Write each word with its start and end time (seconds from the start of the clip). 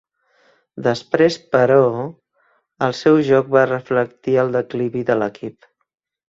Després, 0.85 1.35
però, 1.55 1.83
el 2.87 2.95
seu 3.01 3.19
joc 3.29 3.53
va 3.57 3.67
reflectir 3.73 4.39
el 4.45 4.51
declivi 4.57 5.05
de 5.13 5.19
l'equip. 5.25 5.71